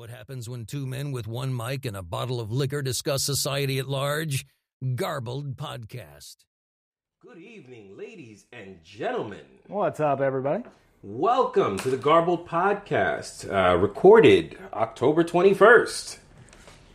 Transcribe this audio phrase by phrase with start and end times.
[0.00, 3.78] What happens when two men with one mic and a bottle of liquor discuss society
[3.78, 4.46] at large?
[4.94, 6.36] Garbled Podcast.
[7.20, 9.44] Good evening, ladies and gentlemen.
[9.66, 10.64] What's up, everybody?
[11.02, 16.16] Welcome to the Garbled Podcast, uh, recorded October 21st,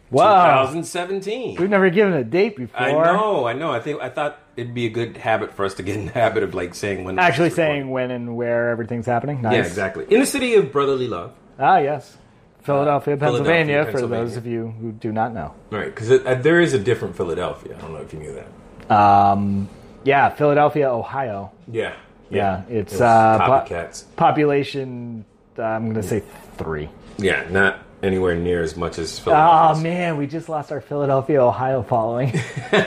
[0.09, 0.61] Wow.
[0.63, 1.57] 2017.
[1.59, 2.81] We've never given a date before.
[2.81, 3.69] I know, I know.
[3.69, 6.11] I think I thought it'd be a good habit for us to get in the
[6.13, 7.81] habit of like saying when Actually, this is recorded.
[7.81, 9.43] saying when and where everything's happening.
[9.43, 9.53] Nice.
[9.53, 10.05] Yeah, exactly.
[10.09, 11.33] In the city of brotherly love.
[11.59, 12.17] Ah, yes.
[12.65, 15.53] Philadelphia, Philadelphia, Pennsylvania, for those of you who do not know.
[15.69, 17.75] Right, because uh, there is a different Philadelphia.
[17.77, 18.91] I don't know if you knew that.
[18.91, 19.69] Um,
[20.03, 21.51] yeah, Philadelphia, Ohio.
[21.71, 21.95] Yeah.
[22.31, 25.25] Yeah, it's, Those uh, po- Population,
[25.59, 26.23] uh, I'm going to say
[26.57, 26.89] three.
[27.17, 29.79] yeah, not anywhere near as much as Philadelphia.
[29.79, 32.33] Oh, man, we just lost our Philadelphia, Ohio following.
[32.73, 32.81] All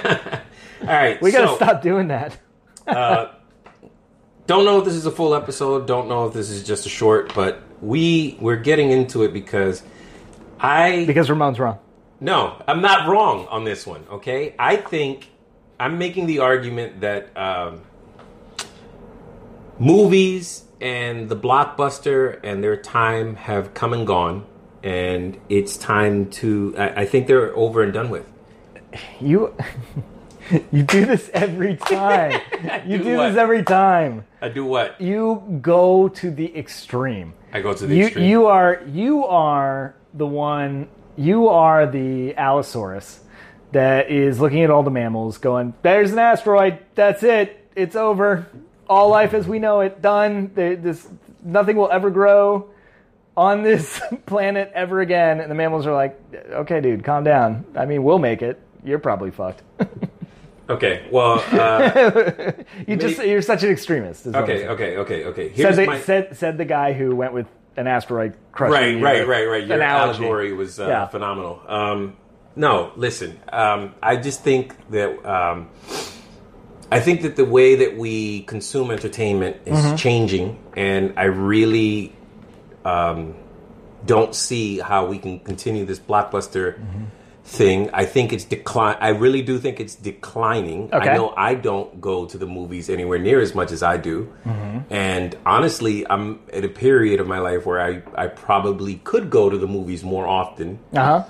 [0.86, 2.36] right, we got to so- stop doing that.
[4.48, 5.86] Don't know if this is a full episode.
[5.86, 9.82] Don't know if this is just a short, but we we're getting into it because
[10.60, 11.78] I Because Ramon's wrong.
[12.20, 14.04] no, I'm not wrong on this one.
[14.10, 15.28] Okay, I think
[15.78, 17.82] I'm making the argument that um,
[19.78, 24.46] movies and the blockbuster and their time have come and gone,
[24.82, 26.74] and it's time to.
[26.76, 28.26] I, I think they're over and done with.
[29.20, 29.54] You.
[30.72, 32.40] You do this every time.
[32.86, 34.24] You do do, this every time.
[34.40, 34.98] I do what?
[34.98, 37.34] you go to the extreme.
[37.52, 38.28] I go to the you extreme.
[38.28, 43.20] you are you are the one you are the allosaurus
[43.72, 46.78] that is looking at all the mammals going there's an asteroid.
[46.94, 47.70] That's it.
[47.76, 48.46] It's over.
[48.88, 50.00] All life as we know it.
[50.00, 50.52] Done.
[50.54, 51.06] This
[51.42, 52.70] nothing will ever grow
[53.36, 55.40] on this planet ever again.
[55.40, 56.18] And the mammals are like
[56.50, 57.64] okay dude calm down.
[57.74, 58.60] I mean we'll make it.
[58.84, 59.62] You're probably fucked
[60.68, 62.52] Okay, well, uh,
[62.86, 65.48] you just you're such an extremist is okay, okay, okay, okay.
[65.48, 69.18] said Here's the, my said said the guy who went with an asteroid crushing right,
[69.20, 69.66] right, right, right.
[69.66, 70.18] Your analogy.
[70.24, 71.06] allegory was uh, Yeah.
[71.06, 71.62] phenomenal.
[71.66, 72.16] Um,
[72.56, 73.38] no, listen.
[73.52, 75.68] Um, I just think that um,
[76.90, 79.96] I think that the way that we consume entertainment is Mm-hmm.
[79.96, 82.12] changing, and I really
[82.84, 83.36] um,
[84.04, 86.78] don't see how we can continue this blockbuster.
[86.78, 87.04] Mm-hmm.
[87.48, 88.96] Thing, I think it's decline.
[89.00, 90.90] I really do think it's declining.
[90.92, 91.08] Okay.
[91.10, 94.30] I know I don't go to the movies anywhere near as much as I do,
[94.44, 94.92] Mm-hmm.
[94.92, 99.48] and honestly, I'm at a period of my life where I, I probably could go
[99.48, 100.78] to the movies more often.
[100.94, 101.24] Uh-huh.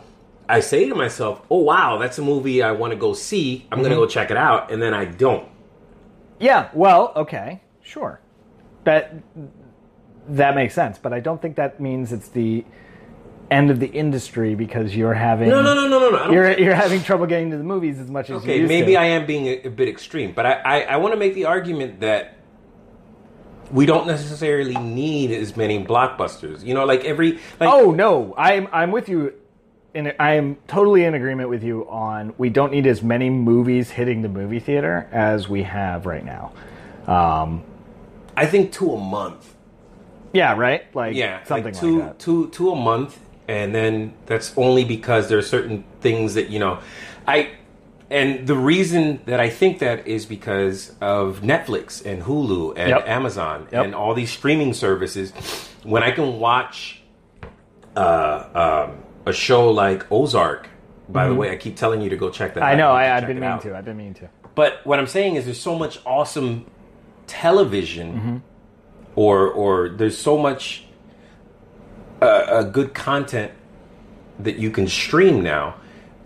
[0.49, 3.67] I say to myself, "Oh wow, that's a movie I want to go see.
[3.71, 4.05] I'm going to Mm-hmm.
[4.05, 5.47] go check it out," and then I don't.
[6.41, 8.21] Yeah, well, okay, sure.
[8.85, 9.15] That
[10.29, 12.65] that makes sense, but I don't think that means it's the
[13.51, 16.33] end of the industry because you're having No, no, no, no, no, no.
[16.33, 18.99] You're you're having trouble getting to the movies as much as you Okay, maybe to.
[18.99, 21.47] I am being a, a bit extreme, but I, I, I want to make the
[21.47, 22.35] argument that
[23.71, 26.65] we don't necessarily need as many blockbusters.
[26.65, 29.35] You know, like every like Oh no, I'm I'm with you.
[29.95, 33.91] And I am totally in agreement with you on we don't need as many movies
[33.91, 36.53] hitting the movie theater as we have right now.
[37.07, 37.65] Um,
[38.37, 39.55] I think two a month.
[40.33, 40.95] yeah, right.
[40.95, 42.19] Like Yeah, something like two, like that.
[42.19, 46.59] two, two a month, and then that's only because there are certain things that you
[46.59, 46.79] know,
[47.27, 47.51] I,
[48.11, 53.09] and the reason that I think that is because of Netflix and Hulu and Yep.
[53.09, 53.85] Amazon Yep.
[53.85, 55.33] and all these streaming services.
[55.83, 57.03] When I can watch
[57.97, 60.69] uh, um, a show like Ozark,
[61.09, 62.63] by the way, I keep telling you to go check that.
[62.63, 62.67] out.
[62.67, 62.75] Mm-hmm.
[62.75, 62.93] I know.
[62.93, 63.77] You need to I, I've been meaning to.
[63.79, 64.29] I've been meaning to.
[64.55, 66.67] But what I'm saying is, there's so much awesome
[67.27, 68.37] television, Mm-hmm.
[69.15, 70.85] or or there's so much
[72.21, 73.53] uh, uh, good content
[74.41, 75.75] that you can stream now.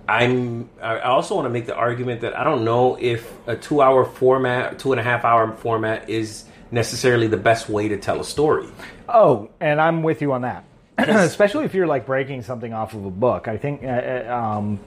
[0.09, 0.69] I'm.
[0.83, 4.79] I also want to make the argument that I don't know if a two-hour format,
[4.79, 8.67] two and a half hour format, is necessarily the best way to tell a story.
[9.09, 10.65] Oh, and I'm with you on that.
[10.99, 13.47] Especially if you're like breaking something off of a book.
[13.49, 14.81] I think uh, uh, um,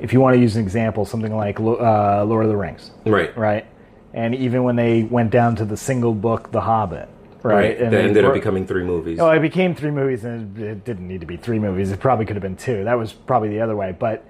[0.00, 3.36] if you want to use an example, something like uh, Lord of the Rings, Right.
[3.36, 3.66] right?
[4.12, 7.08] And even when they went down to the single book, The Hobbit,
[7.42, 7.54] right?
[7.54, 7.76] Right.
[7.78, 9.18] And that they ended up becoming three movies.
[9.20, 11.90] Oh, it became three movies, and it, it didn't need to be three movies.
[11.90, 12.84] It probably could have been two.
[12.84, 13.94] That was probably the other way.
[13.98, 14.24] But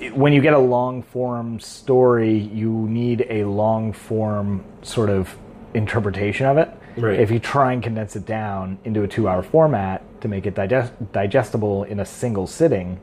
[0.00, 5.36] it- when you get a long form story, you need a long form sort of
[5.74, 6.70] interpretation of it.
[6.96, 7.20] Right.
[7.20, 10.54] If you try and condense it down into a two hour format to make it
[10.54, 12.98] digest- digestible in a single sitting,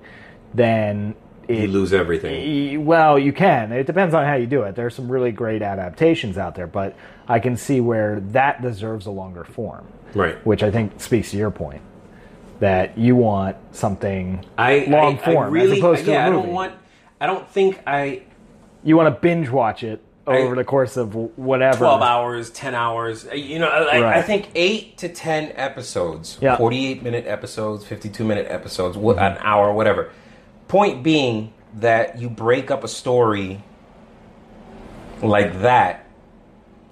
[0.53, 1.13] then
[1.49, 2.85] you lose everything.
[2.85, 3.71] Well, you can.
[3.71, 4.75] It depends on how you do it.
[4.75, 6.95] There are some really great adaptations out there, but
[7.27, 9.85] I can see where that deserves a longer form.
[10.13, 10.35] Right.
[10.45, 11.81] Which I think speaks to your point
[12.59, 16.27] that you want something I long I, form I really, as opposed to yeah, a
[16.27, 16.43] I movie.
[16.47, 16.73] don't want.
[17.19, 18.23] I don't think I
[18.83, 21.79] you want to binge watch it over the course of whatever.
[21.79, 23.27] 12 hours, 10 hours.
[23.27, 26.55] Uh, You know, I, I think 8 to 10 episodes, Yeah.
[26.57, 30.11] 48 minute episodes, 52 minute episodes, wh- an hour, whatever.
[30.73, 33.61] Point being that you break up a story
[35.21, 36.07] like that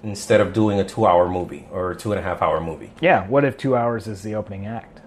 [0.03, 2.91] instead of doing a two hour movie or a two and a half hour movie.
[3.01, 5.01] Yeah, what if two hours is the opening act?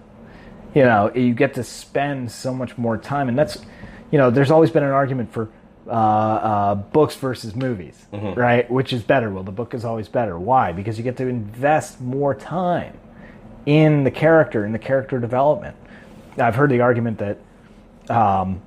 [0.73, 3.63] You know, you get to spend so much more time, and that's,
[4.11, 5.49] you know, there's always been an argument for
[5.87, 8.05] uh, uh, books versus movies,
[8.35, 8.69] right?
[8.69, 9.31] Which is better?
[9.31, 10.37] Well, the book is always better.
[10.37, 10.73] Why?
[10.73, 12.97] Because you get to invest more time
[13.65, 15.77] in the character, in the character development.
[16.37, 17.37] I've heard the argument that,
[18.09, 18.61] um,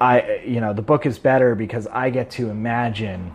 [0.00, 3.34] I, you know, the book is better because I get to imagine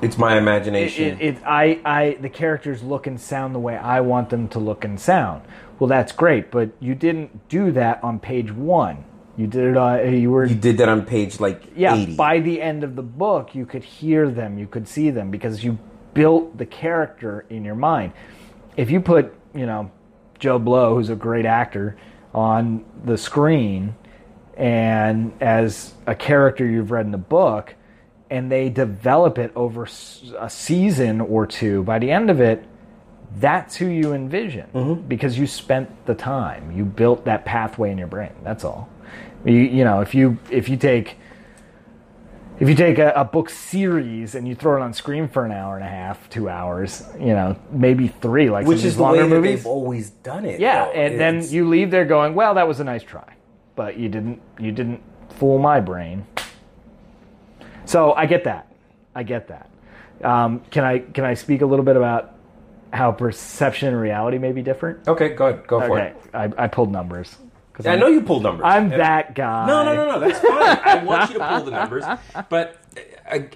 [0.00, 1.20] It's my it, imagination.
[1.20, 4.58] it, it, I, I, the characters look and sound the way I want them to
[4.58, 5.42] look and sound.
[5.78, 9.04] Well, that's great, but you didn't do that on page one.
[9.36, 10.20] You did it on.
[10.20, 11.94] You were you did that on page like yeah.
[11.94, 12.16] 80.
[12.16, 15.62] By the end of the book, you could hear them, you could see them because
[15.62, 15.78] you
[16.12, 18.12] built the character in your mind.
[18.76, 19.92] If you put, you know,
[20.40, 21.96] Joe Blow, who's a great actor,
[22.34, 23.94] on the screen
[24.58, 27.74] and as a character you've read in the book,
[28.28, 29.88] and they develop it over
[30.38, 32.64] a season or two, by the end of it,
[33.36, 35.06] that's who you envision mm-hmm.
[35.06, 36.72] because you spent the time.
[36.72, 38.32] You built that pathway in your brain.
[38.42, 38.88] That's all.
[39.44, 41.16] You, you know, if you if you take
[42.58, 45.52] if you take a, a book series and you throw it on screen for an
[45.52, 49.22] hour and a half, two hours, you know, maybe three, like which is the longer
[49.22, 49.58] way movies.
[49.60, 50.58] they've always done it.
[50.58, 50.92] Yeah, though.
[50.92, 53.34] and then you leave there going, "Well, that was a nice try,
[53.78, 55.00] but you didn't you didn't
[55.38, 56.26] fool my brain."
[57.86, 58.66] So I get that.
[59.14, 59.70] I get that.
[60.22, 62.34] Um, can I can I speak a little bit about
[62.92, 65.06] how perception and reality may be different?
[65.08, 65.66] Okay, go ahead.
[65.66, 66.34] Go for Okay, it.
[66.34, 67.36] I, I pulled numbers.
[67.72, 68.64] 'Cause I know you pulled numbers.
[68.66, 69.66] I'm And- that guy.
[69.68, 70.18] No, no, no, no.
[70.18, 70.78] That's fine.
[70.84, 72.04] I want you to pull the numbers,
[72.48, 72.76] but
[73.30, 73.48] I,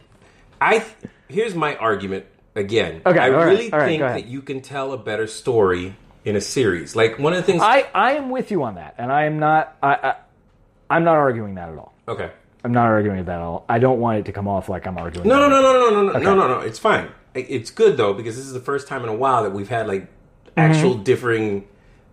[0.61, 0.85] I
[1.29, 3.03] here's my argument again.
[3.05, 6.41] Okay, I really all right, think that you can tell a better story in a
[6.41, 6.95] series.
[6.95, 9.39] Like one of the things I, I am with you on that, and I am
[9.39, 10.15] not I,
[10.91, 11.93] I am not arguing that at all.
[12.09, 12.31] Okay.
[12.65, 13.65] I'm not arguing that at all.
[13.69, 15.29] I don't want it to come off like I'm arguing.
[15.29, 16.25] No, no, no, no, no, no, no, okay.
[16.25, 16.61] no, no, no.
[16.61, 17.09] It's fine.
[17.35, 19.87] It's good though because this is the first time in a while that we've had
[19.87, 20.61] like mm-hmm.
[20.61, 21.03] actual mm-hmm.
[21.03, 21.69] differing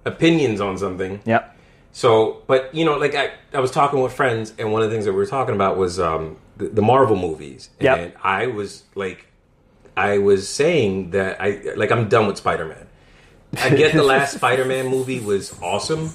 [0.06, 1.22] opinions on something.
[1.26, 1.58] Yep.
[1.92, 4.96] So, but you know, like I, I was talking with friends, and one of the
[4.96, 8.18] things that we were talking about was um, the, the Marvel movies, and yep.
[8.24, 9.28] I was like,
[9.98, 12.88] I was saying that I like I'm done with Spider Man.
[13.58, 16.12] I get the last Spider Man movie was awesome.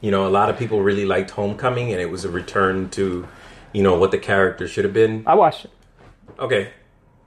[0.00, 3.26] You know, a lot of people really liked Homecoming, and it was a return to,
[3.72, 5.24] you know, what the character should have been.
[5.26, 5.70] I watched it.
[6.38, 6.70] Okay,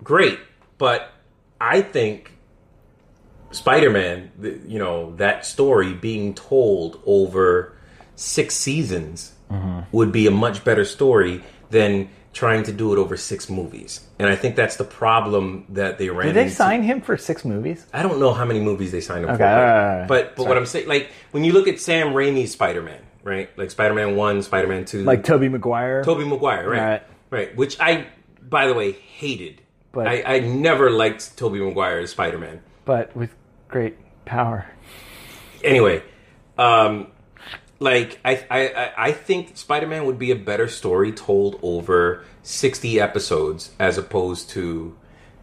[0.03, 0.39] great,
[0.77, 1.11] but
[1.59, 2.31] I think
[3.51, 7.75] Spider-Man, you know, that story being told over
[8.15, 9.81] six seasons mm-hmm.
[9.91, 14.01] would be a much better story than trying to do it over six movies.
[14.19, 16.55] And I think that's the problem that they ran Did they into.
[16.55, 17.85] sign him for six movies?
[17.93, 20.07] I don't know how many movies they signed him Okay, for, right, right.
[20.07, 23.49] but but what I'm saying, like when you look at Sam Raimi's Spider-Man, right?
[23.57, 26.03] Like Spider-Man One, Spider-Man Two, Like Tobey Maguire.
[26.03, 26.79] Tobey Maguire, right?
[26.79, 27.03] Right.
[27.31, 27.55] Right.
[27.57, 28.07] Which I,
[28.41, 29.61] by the way, hated.
[29.91, 32.61] But- I, I never liked Tobey Maguire as Spider Man.
[32.85, 33.35] but with
[33.67, 34.65] great power.
[35.65, 36.01] Anyway,
[36.57, 37.07] um,
[37.81, 42.99] like I, I, I- think Spider Man would be a better story told over sixty
[43.01, 44.95] episodes as opposed to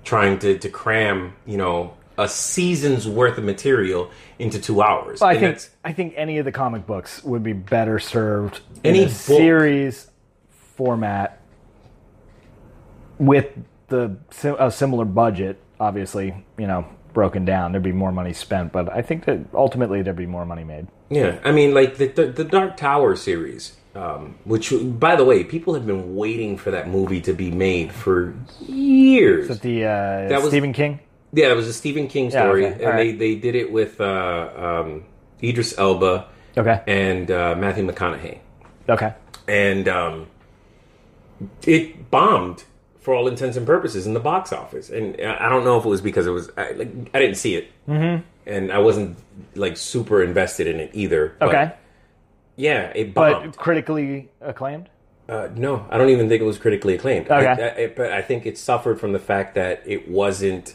[0.04, 5.20] trying to, to cram, you know, a season's worth of material into two hours.
[5.20, 8.60] Well, I And think I think any of the comic books would be better served
[8.84, 9.14] Any in a book.
[9.16, 10.06] series
[10.76, 11.40] format
[13.18, 13.46] with
[13.88, 14.16] the
[14.58, 15.60] a similar budget.
[15.80, 18.72] Obviously, you know, broken down, there'd be more money spent.
[18.72, 20.86] But I think that ultimately there'd be more money made.
[21.10, 25.42] Yeah, I mean, like the the, the Dark Tower series, um, which, by the way,
[25.44, 28.34] people have been waiting for that movie to be made for
[28.66, 29.48] years.
[29.48, 31.00] But the uh, That was- Stephen King.
[31.32, 34.00] Yeah, it was a Stephen King story, okay, and all they, they did it with
[34.00, 35.04] uh, um,
[35.42, 36.80] Idris Elba Okay.
[36.86, 38.38] and uh, Matthew McConaughey,
[38.88, 39.12] Okay.
[39.46, 40.26] and um,
[41.66, 42.64] it bombed
[43.00, 44.88] for all intents and purposes in the box office.
[44.90, 47.36] And I I don't know if it was because it was I, like I didn't
[47.36, 48.22] see it, mm-hmm.
[48.48, 49.18] And I wasn't
[49.54, 51.36] like super invested in it either.
[51.38, 51.72] But, Okay.
[52.56, 54.88] yeah, it But critically acclaimed.
[55.28, 57.26] Uh, no, I don't even think it was critically acclaimed.
[57.30, 57.46] Okay.
[57.46, 60.74] I, I, it- but I think it suffered from the fact that it wasn't.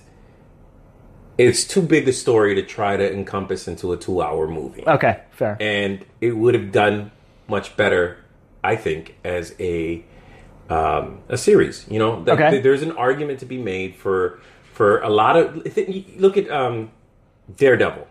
[1.35, 5.19] It's too big a story to try to encompass into a two-hour movie, Okay.
[5.31, 5.57] Fair.
[5.59, 7.09] and it would have done
[7.47, 8.17] much better,
[8.63, 10.05] I think, as a
[10.69, 11.85] um, a series.
[11.89, 12.59] You know, Like, Okay.
[12.61, 14.39] there's an argument to be made for
[14.73, 15.65] for a lot of.
[15.75, 16.91] You Look at um,
[17.55, 18.07] Daredevil,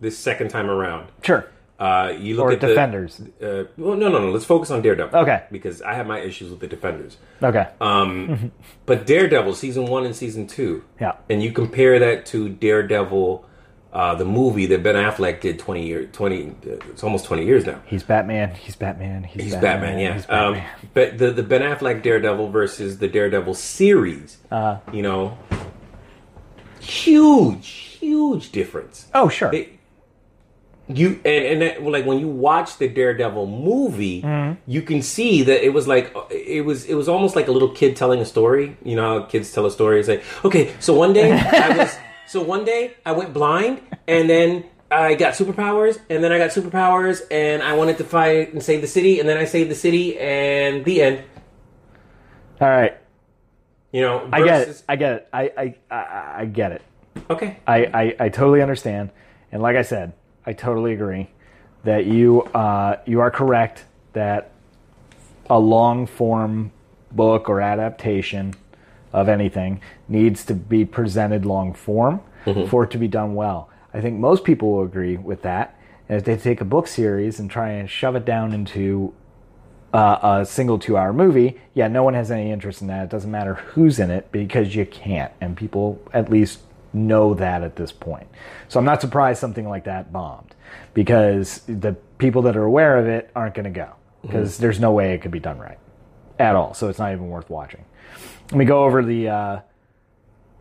[0.00, 1.46] this second time around Sure.
[1.78, 3.20] Uh, you look Or at the- Defenders.
[3.42, 4.30] uh, well, no, no, no.
[4.30, 5.18] Let's focus on Daredevil.
[5.18, 5.42] Okay.
[5.50, 7.16] Because I have my issues with the Defenders.
[7.42, 7.66] Okay.
[7.80, 8.52] Um,
[8.86, 10.84] but Daredevil season one and season two.
[11.00, 11.14] Yeah.
[11.28, 13.44] And you compare that to Daredevil,
[13.92, 16.50] uh, the movie that Ben Affleck did twenty years, twenty.
[16.64, 17.80] Uh, it's almost twenty years now.
[17.86, 18.54] He's Batman.
[18.54, 19.24] He's Batman.
[19.24, 20.14] He's, He's Batman, yeah.
[20.14, 20.62] He's um,
[20.94, 24.78] but the the Ben Affleck Daredevil versus the Daredevil series, Uh-huh.
[24.94, 25.36] you know,
[26.82, 27.66] huge,
[28.00, 29.08] huge difference.
[29.14, 29.50] oh, sure.
[29.50, 29.78] They-
[30.88, 34.60] you and and that, like when you watch the Daredevil movie, Mm-hmm.
[34.66, 37.68] you can see that it was like it was it was almost like a little
[37.70, 38.76] kid telling a story.
[38.84, 40.00] You know how kids tell a story.
[40.00, 41.96] It's like, okay, so one day I was
[42.26, 46.50] so one day I went blind, and then I got superpowers, and then I got
[46.50, 49.74] superpowers, and I wanted to fight and save the city, and then I saved the
[49.76, 51.22] city, and the end.
[52.60, 52.98] All right.
[53.92, 54.82] You know, I get it.
[54.88, 55.28] I get it.
[55.32, 56.82] I, I, I, get it.
[57.28, 59.10] Okay, I, I, I totally understand.
[59.52, 60.14] And like I said,
[60.46, 61.28] I totally agree
[61.84, 63.84] that you uh, you are correct
[64.14, 64.52] that
[65.50, 66.72] a long form
[67.10, 68.54] book or adaptation
[69.12, 72.20] of anything needs to be presented long form
[72.68, 73.68] for it to be done well.
[73.92, 75.78] I think most people will agree with that.
[76.08, 79.12] And if they take a book series and try and shove it down into
[79.92, 83.04] uh, a single two hour movie, yeah, no one has any interest in that.
[83.04, 85.32] It doesn't matter who's in it because you can't.
[85.40, 86.60] And people at least
[86.92, 88.26] know that at this point.
[88.68, 90.54] So I'm not surprised something like that bombed
[90.94, 94.92] because the people that are aware of it aren't going to go because there's no
[94.92, 95.78] way it could be done right
[96.38, 96.74] at all.
[96.74, 97.84] So it's not even worth watching.
[98.50, 99.60] Let me go over the uh,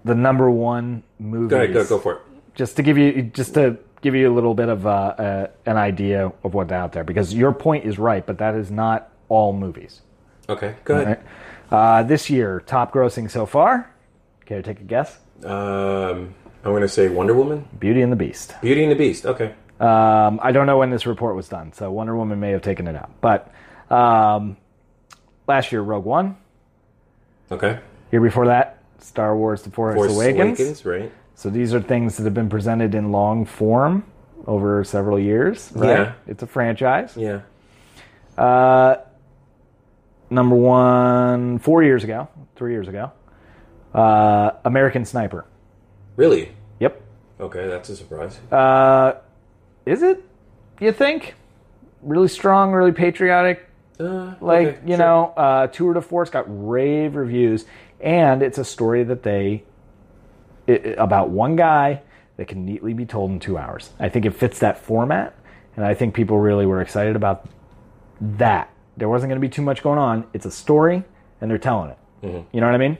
[0.04, 1.50] the number one movie.
[1.50, 2.22] go ahead, go go for it.
[2.56, 5.78] just to give you just to give you a little bit of uh, uh, an
[5.78, 9.54] idea of what's out there because your point is right, but that is not all
[9.54, 10.02] movies.
[10.50, 11.08] Okay, go ahead.
[11.72, 12.00] Right?
[12.00, 13.90] Uh, this year, top grossing so far.
[14.46, 15.18] Care to take a guess?
[15.46, 18.54] Um, I'm going to say Wonder Woman, Beauty and the Beast.
[18.62, 19.26] Beauty and the Beast.
[19.26, 22.62] Okay, Um, I don't know when this report was done, so Wonder Woman may have
[22.62, 23.10] taken it out.
[23.22, 23.50] But
[23.90, 24.58] um,
[25.48, 26.36] last year, Rogue One.
[27.52, 27.80] okay.
[28.12, 30.60] Year before that, Star Wars: The Force, Force Awakens.
[30.60, 31.12] Awakens, right?
[31.36, 34.04] So these are things that have been presented in long form
[34.46, 35.72] over several years.
[35.74, 35.90] Right?
[35.90, 36.14] Yeah.
[36.28, 37.16] It's a franchise.
[37.16, 37.42] Yeah.
[38.38, 38.98] Uh,
[40.32, 43.12] number one, four years ago, three years ago,
[43.94, 45.46] uh, American Sniper.
[46.16, 46.52] Really?
[46.80, 47.02] Yep.
[47.40, 48.40] Okay, that's a surprise.
[48.52, 49.14] Uh,
[49.86, 50.24] is it?
[50.80, 51.36] You think?
[52.02, 53.68] Really strong, really patriotic.
[54.00, 54.98] Uh, Like okay, you sure.
[54.98, 57.66] know, uh, Tour de Force got rave reviews,
[58.00, 59.64] and it's a story that they
[60.66, 62.02] it, it- about one guy
[62.38, 63.92] that can neatly be told in two hours.
[64.00, 65.36] I think it fits that format,
[65.76, 67.48] and I think people really were excited about
[68.22, 68.71] that.
[68.98, 70.26] There wasn't going to be too much going on.
[70.34, 71.04] It's a story,
[71.40, 71.98] and they're telling it.
[72.52, 72.98] You know what I mean?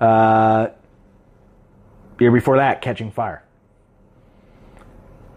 [0.00, 0.68] Uh,
[2.18, 3.42] year before that, Catching Fire.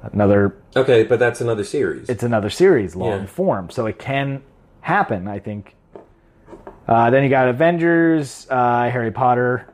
[0.02, 2.10] Another Okay, but that's another series.
[2.10, 3.26] it's another series, long Yeah.
[3.26, 4.42] form, so it can
[4.82, 5.28] happen.
[5.28, 5.76] I think.
[6.88, 9.68] Uh, then you got Avengers, uh, Harry Potter,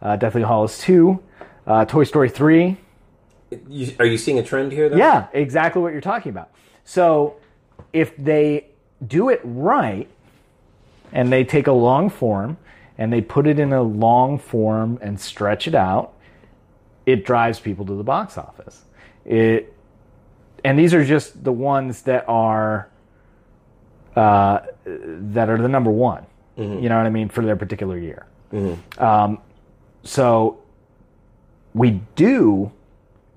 [0.00, 1.20] uh, Deathly Hallows two,
[1.66, 2.78] uh, Toy Story three.
[3.68, 4.88] You- are you seeing a trend here?
[4.88, 4.96] Though?
[4.96, 6.48] Yeah, exactly what you're talking about.
[6.84, 7.34] So
[7.92, 8.66] if they
[9.06, 10.08] do it right,
[11.12, 12.56] and they take a long form
[12.98, 16.12] and they put it in a long form and stretch it out,
[17.04, 18.82] it drives people to the box office.
[19.24, 19.72] It
[20.64, 22.88] and these are just the ones that are
[24.16, 26.26] uh, that are the number one.
[26.82, 28.26] You know what I mean for their particular year.
[28.98, 29.38] Um,
[30.04, 30.60] so
[31.74, 32.70] we do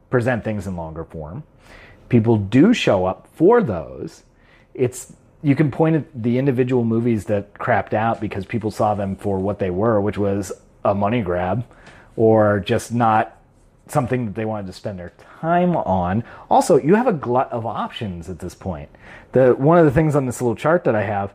[0.09, 1.43] present things in longer form.
[2.09, 4.23] People do show up for those.
[4.75, 9.15] It's you can point at the individual movies that crapped out because people saw them
[9.15, 10.51] for what they were, which was
[10.83, 11.65] a money grab
[12.15, 13.39] or just not
[13.87, 16.23] something that they wanted to spend their time on.
[16.49, 18.89] Also, you have a glut of options at this point.
[19.33, 21.33] The one of the things on this little chart that I have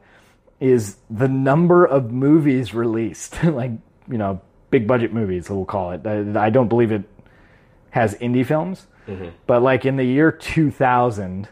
[0.58, 3.72] is the number of movies released, like
[4.10, 5.48] you know, big budget movies.
[5.48, 6.06] We'll call it.
[6.06, 7.04] I, I don't believe it
[7.90, 9.28] has indie films, mm-hmm.
[9.46, 11.48] but like in the year 2000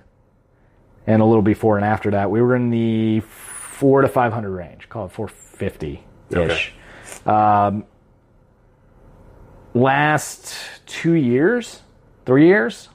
[1.08, 4.88] and a little before and after that, we were in the four to 500 range.
[4.90, 6.74] Call it 450 ish.
[7.24, 7.84] Um,
[9.72, 11.80] last two years,
[12.26, 12.90] three years,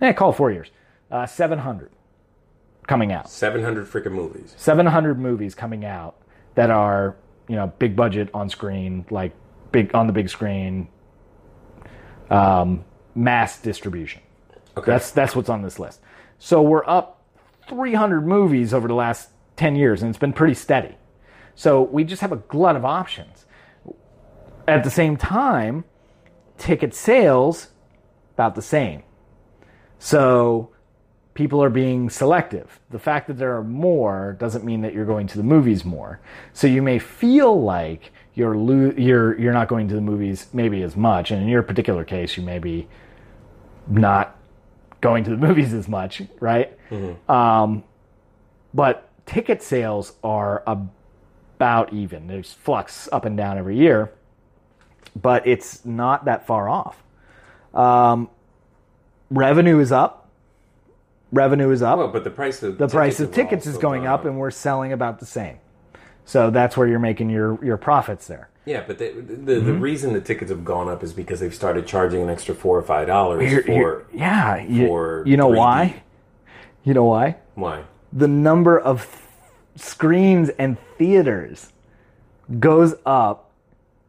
[0.00, 0.70] yeah, call it four years.
[1.10, 1.90] Uh, 700
[2.86, 3.28] coming out.
[3.28, 4.54] Seven hundred freaking movies.
[4.56, 6.16] 700 movies coming out
[6.54, 7.16] that are
[7.46, 9.32] you know big budget on screen like
[9.70, 10.88] big on the big screen
[12.30, 14.22] um, mass distribution
[14.76, 14.90] Okay.
[14.92, 16.00] that's that's what's on this list
[16.38, 17.17] so we're up
[17.68, 20.96] 300 movies over the last 10 years and it's been pretty steady
[21.54, 23.46] so we just have a glut of options
[24.66, 25.84] at the same time
[26.56, 27.68] ticket sales
[28.34, 29.02] about the same
[29.98, 30.70] so
[31.38, 32.80] people are being selective.
[32.90, 36.18] The fact that there are more doesn't mean that you're going to the movies more.
[36.52, 40.82] So you may feel like you're lo- you're you're not going to the movies maybe
[40.82, 42.88] as much, and in your particular case, you may be
[43.86, 44.36] not
[45.00, 46.76] going to the movies as much, right?
[47.28, 47.84] Um,
[48.74, 52.26] but ticket sales are about even.
[52.26, 54.12] There's flux up and down every year,
[55.20, 57.02] but it's not that far off.
[57.74, 58.30] Um,
[59.30, 60.28] revenue is up.
[61.30, 64.24] Revenue is up Well, but the price of the price of tickets is going up
[64.24, 65.58] and we're selling about the same.
[66.24, 68.48] So that's where you're making your, your profits there.
[68.68, 69.66] Yeah, but the the, Mm-hmm.
[69.66, 72.76] the reason the tickets have gone up is because they've started charging an extra four
[72.78, 75.56] or five dollars for you're- yeah, you, for you know 3D.
[75.56, 76.02] why?
[76.84, 77.36] You know why?
[77.54, 77.84] why?
[78.12, 79.14] The number of th-
[79.76, 81.72] screens and theaters
[82.58, 83.50] goes up.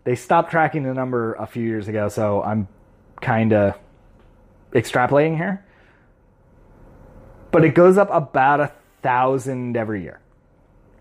[0.03, 2.67] They stopped tracking the number a few years ago, so I'm
[3.21, 3.75] kind of
[4.71, 5.63] extrapolating here.
[7.51, 10.19] But it goes up about a thousand every year,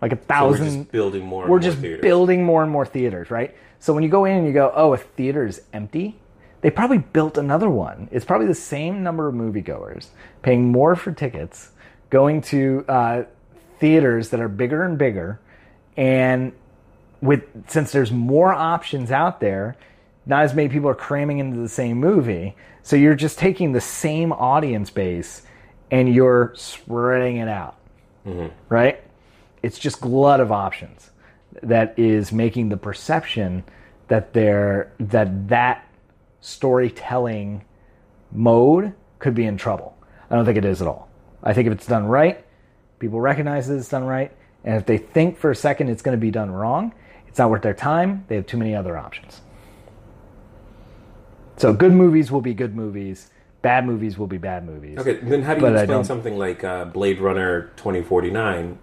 [0.01, 0.65] like a So we're thousand.
[0.83, 1.43] just building more.
[1.43, 2.01] and we're more just theaters.
[2.01, 3.55] building more and more theaters, right?
[3.79, 6.17] So when you go in and you go, oh, a theater is empty,
[6.61, 8.09] they probably built another one.
[8.11, 10.07] It's probably the same number of moviegoers
[10.41, 11.71] paying more for tickets,
[12.09, 13.23] going to uh,
[13.79, 15.39] theaters that are bigger and bigger,
[15.95, 16.51] and
[17.21, 19.75] with since there's more options out there,
[20.25, 22.55] not as many people are cramming into the same movie.
[22.83, 25.41] So you're just taking the same audience base
[25.91, 27.75] and you're spreading it out,
[28.69, 29.01] right?
[29.61, 31.11] It's just glut of options
[31.63, 33.63] that is making the perception
[34.07, 35.87] that there that that
[36.41, 37.63] storytelling
[38.31, 39.97] mode could be in trouble.
[40.29, 41.09] I don't think it is at all.
[41.43, 42.45] I think if it's done right,
[42.99, 44.31] people recognize that it's done right,
[44.63, 46.93] and if they think for a second it's going to be done wrong,
[47.27, 48.25] it's not worth their time.
[48.27, 49.41] They have too many other options.
[51.57, 53.29] So good movies will be good movies.
[53.61, 54.97] Bad movies will be bad movies.
[54.97, 58.79] Okay, then how do you But explain something like uh, Blade Runner 2049,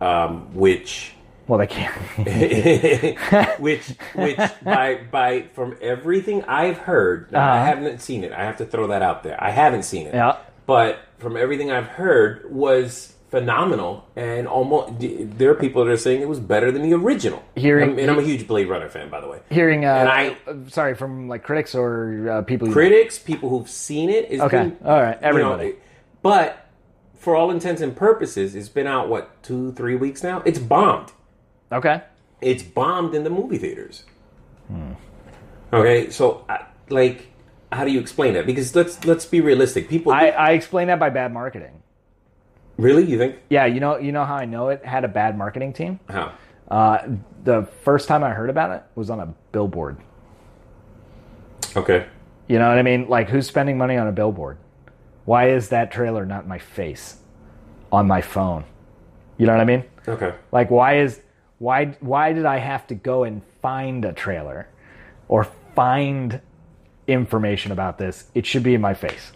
[0.00, 1.12] um, which
[1.46, 1.94] Well, they can't.
[3.60, 3.82] which
[4.14, 7.64] which by by from everything I've heard, now, I Uh-huh.
[7.66, 8.32] haven't seen it.
[8.32, 9.36] I have to throw that out there.
[9.42, 10.14] I haven't seen it.
[10.14, 10.36] Yeah.
[10.66, 16.22] But from everything I've heard was phenomenal and almost there are people that are saying
[16.22, 17.42] it was better than the original.
[17.56, 19.40] Hearing- and, and I'm a huge Blade Runner fan by the way.
[19.50, 20.36] Hearing, uh, And I-
[20.68, 22.72] sorry, from like critics or uh, people.
[22.72, 24.58] Critics, people who've seen it, it's Okay.
[24.58, 25.16] been- All right.
[25.16, 25.74] you know, Everybody.
[26.22, 26.67] but
[27.18, 30.42] for all intents and purposes, it's been out what two, three weeks now.
[30.46, 31.12] It's bombed.
[31.70, 32.02] Okay.
[32.40, 34.04] it's bombed in the movie theaters.
[35.72, 37.26] Okay, so I- like,
[37.70, 38.46] how do you explain that?
[38.46, 39.88] Because let's let's be realistic.
[39.88, 41.82] People I, I explain that by bad marketing.
[42.78, 45.36] really, you think Yeah, you know, you know how I know it had a bad
[45.36, 46.00] marketing team.
[46.08, 46.32] how?
[46.70, 46.98] Uh,
[47.44, 49.96] the first time I heard about it was on a billboard.
[51.76, 52.06] Okay,
[52.46, 53.08] You know what I mean?
[53.08, 54.56] Like, who's spending money on a billboard?
[55.28, 57.18] Why is that trailer not in my face
[57.92, 58.64] on my phone?
[59.36, 59.84] You know what I mean?
[60.08, 61.20] okay, Like, why is
[61.58, 64.68] why why did I have to go and find a trailer
[65.28, 66.40] or find
[67.06, 68.30] information about this?
[68.34, 69.32] It should be in my face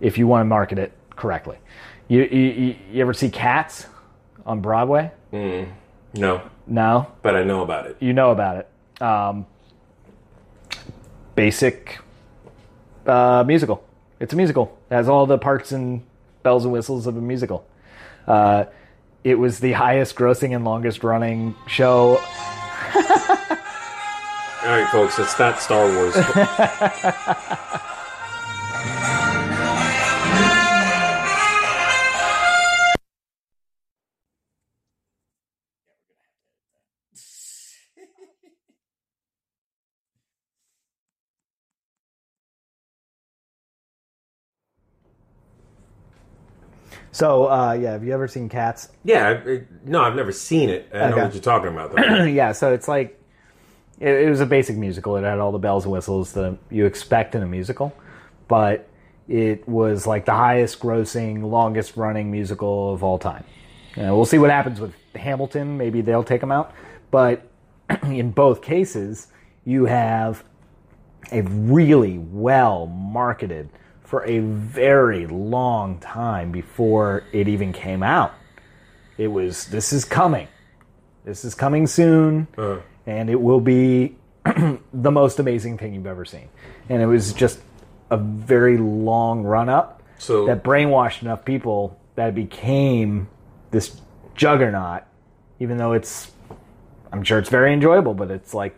[0.00, 1.58] if you want to market it correctly.
[2.08, 3.86] You you, you ever see Cats
[4.44, 5.12] on Broadway?
[5.32, 7.96] no, No, but I know about it.
[8.00, 9.00] you know about it.
[9.00, 9.46] Um,
[11.36, 12.00] basic
[13.06, 13.84] uh, musical.
[14.18, 14.76] It's a musical.
[14.90, 16.02] It has all the parts and
[16.42, 17.66] bells and whistles of a musical.
[18.26, 18.64] Uh,
[19.24, 22.16] it was the highest grossing and longest running show.
[24.60, 26.14] All right, folks, it's that Star Wars.
[47.18, 48.90] So uh, yeah, have you ever seen Cats?
[49.02, 50.88] yeah, I- no, I've never seen it.
[50.94, 51.90] I know what you're talking about.
[51.90, 52.24] Though.
[52.24, 53.20] yeah, so it's like
[53.98, 55.16] it, it was a basic musical.
[55.16, 57.92] It had all the bells and whistles that you expect in a musical,
[58.46, 58.88] but
[59.26, 63.42] it was like the highest grossing, longest running musical of all time.
[63.96, 65.76] We'll see what happens with Hamilton.
[65.76, 66.72] Maybe they'll take them out,
[67.10, 67.50] but
[68.04, 69.26] in both cases,
[69.64, 70.44] you have
[71.32, 73.70] a really well marketed
[74.08, 78.32] for a very long time before it even came out.
[79.18, 80.48] It was this is coming.
[81.26, 84.16] This is coming soon, Uh, and it will be
[84.94, 86.48] the most amazing thing you've ever seen.
[86.88, 87.60] And it was just
[88.10, 93.28] a very long run up so that brainwashed enough people that it became
[93.72, 94.00] this
[94.34, 95.02] juggernaut,
[95.60, 96.30] even though it's,
[97.12, 98.74] I'm sure it's very enjoyable, but it's like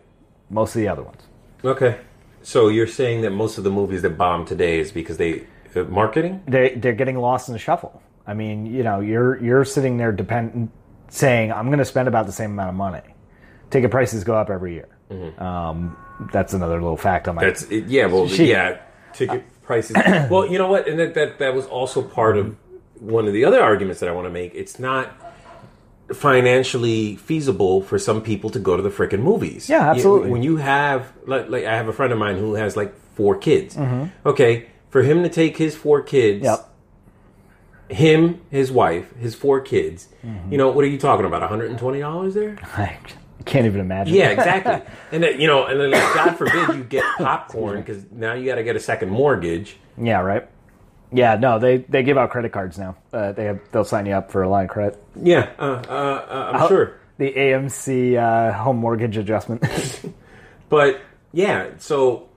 [0.49, 1.21] most of the other ones.
[1.63, 1.99] okay,
[2.43, 5.43] so you're saying that most of the movies that bomb today is because they
[5.75, 6.41] Uh, marketing?
[6.47, 8.01] they they're getting lost in the shuffle.
[8.27, 10.69] I mean, you know, you're you're sitting there depend
[11.09, 13.01] saying I'm going to spend about the same amount of money.
[13.69, 14.89] Ticket prices go up every year.
[15.39, 15.95] Um,
[16.31, 17.43] that's another little fact on my.
[17.45, 18.05] That's it, yeah.
[18.05, 18.79] Well, She- yeah.
[19.13, 19.95] Ticket prices.
[20.29, 22.55] well, you know what, and that, that that was also part of
[22.99, 24.53] one of the other arguments that I want to make.
[24.55, 25.09] It's not
[26.13, 29.69] financially feasible for some people to go to the freaking movies.
[29.69, 30.29] Yeah, You- absolutely.
[30.31, 33.35] when you have like, like I have a friend of mine who has like four
[33.37, 33.75] kids.
[33.75, 34.05] Mm-hmm.
[34.27, 36.43] Okay, for him to take his four kids.
[36.43, 36.67] yep.
[37.89, 40.07] Him, his wife, his four kids.
[40.25, 40.51] Mm-hmm.
[40.53, 41.41] You know what are you talking about?
[41.41, 42.57] One hundred and twenty dollars there?
[42.77, 42.97] I
[43.43, 44.13] can't even imagine.
[44.15, 44.81] Yeah, exactly.
[45.11, 48.45] and then, you know, and then like, God forbid you get popcorn because now you
[48.45, 49.75] got to get a second mortgage.
[49.97, 50.21] Yeah.
[50.21, 50.47] Right.
[51.11, 51.35] Yeah.
[51.35, 52.95] No, they they give out credit cards now.
[53.11, 55.03] Uh, they have, they'll sign you up for a line of credit.
[55.21, 56.97] Yeah, uh, uh, uh, I'm sure.
[57.17, 59.63] The AMC uh, home mortgage adjustment.
[60.71, 61.01] But
[61.33, 62.29] yeah, so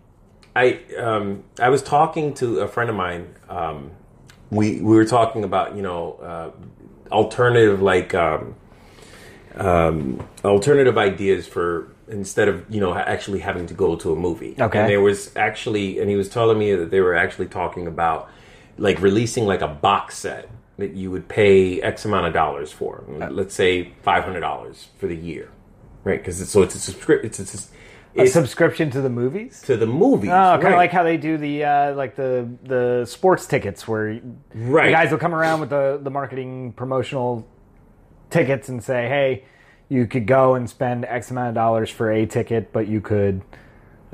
[0.57, 3.33] I um, I was talking to a friend of mine.
[3.49, 3.93] Um,
[4.51, 6.51] we we were talking about you know uh,
[7.15, 8.57] alternative like um,
[9.55, 14.57] um, alternative ideas for instead of you know actually having to go to a movie.
[14.59, 14.81] Okay.
[14.81, 18.29] And there was actually, and he was telling me that they were actually talking about
[18.79, 23.05] like releasing like a box set that you would pay X amount of dollars for.
[23.31, 25.51] Let's say five hundred dollars for the year,
[26.03, 26.19] right?
[26.19, 27.27] Because it's, so it's a subscription.
[27.27, 27.71] It's, it's,
[28.17, 29.63] a subscription to the movies.
[29.63, 30.31] to the movies.
[30.31, 30.77] Oh, kind of right.
[30.77, 34.21] like how they do the uh, like the the sports tickets, where
[34.55, 34.87] Right.
[34.87, 37.47] the guys will come around with the the marketing promotional
[38.31, 39.45] tickets and say, "Hey,
[39.89, 43.43] you could go and spend X amount of dollars for a ticket, but you could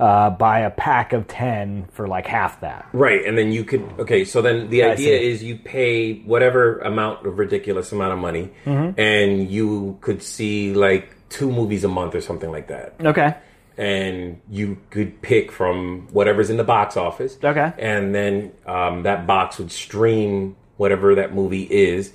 [0.00, 3.82] uh, buy a pack of ten for like half that." Right, and then you could
[4.00, 4.24] okay.
[4.24, 8.50] So then the I idea is you pay whatever amount of ridiculous amount of money,
[8.64, 8.98] Mm-hmm.
[8.98, 12.94] and you could see like two movies a month or something like that.
[13.00, 13.34] Okay.
[13.78, 17.38] And you could pick from whatever's in the box office.
[17.42, 17.72] Okay.
[17.78, 22.12] and then um, that box would stream whatever that movie is,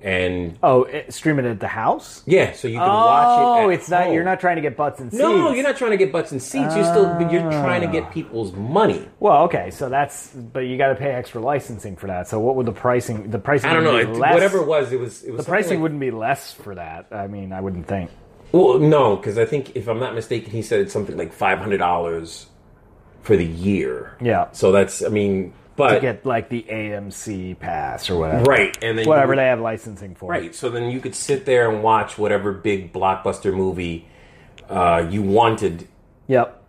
[0.00, 2.22] and Oh, it, stream it at the house.
[2.26, 3.64] yeah, so you can watch it.
[3.64, 4.04] Oh, it's not.
[4.04, 4.14] home.
[4.14, 5.22] You're not trying to get butts and seats.
[5.22, 6.74] No, you're not trying to get butts and seats.
[6.74, 8.10] You're still you're trying to get ah.
[8.10, 9.08] people's money.
[9.20, 12.28] Well, okay, so that's but you got to pay extra licensing for that.
[12.28, 13.30] So what would the pricing?
[13.30, 13.70] The pricing.
[13.70, 13.96] I don't know.
[13.96, 15.22] It, whatever it was, it was.
[15.24, 17.08] It was The pricing like- wouldn't be less for that.
[17.10, 18.10] I mean, I wouldn't think.
[18.52, 21.58] Well, no, because I think if I'm not mistaken, he said it's something like five
[21.58, 22.46] hundred dollars
[23.22, 24.16] for the year.
[24.20, 24.48] Yeah.
[24.52, 28.44] So that's, I mean, but to get like the AMC pass or whatever.
[28.44, 30.30] right, and then Whatever would- they have licensing for.
[30.30, 30.54] right.
[30.54, 34.08] So then you could sit there and watch whatever big blockbuster movie
[34.68, 35.86] uh, you wanted
[36.28, 36.62] Yep.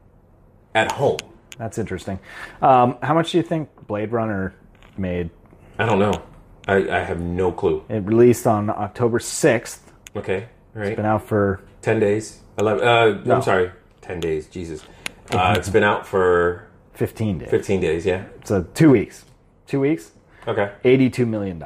[0.75, 1.17] at home.
[1.57, 2.19] That's interesting.
[2.61, 4.53] Um, how much do you think Blade Runner
[4.97, 5.31] made?
[5.79, 6.21] I don't know.
[6.67, 7.83] I, I have no clue.
[7.89, 9.79] It released on October 6th.
[10.15, 10.95] Okay, all right.
[10.95, 12.41] Been out for ten days.
[12.59, 12.87] Eleven.
[12.87, 13.35] Uh, No.
[13.35, 13.71] I'm sorry.
[14.01, 14.47] Ten days.
[14.47, 14.83] Jesus.
[15.31, 16.66] Uh, it's been out for
[16.97, 17.49] 15 days.
[17.49, 18.05] fifteen days.
[18.05, 18.25] Yeah.
[18.43, 19.25] So two weeks.
[19.67, 20.11] Two weeks,
[20.47, 20.71] Okay.
[20.83, 21.63] $82 million.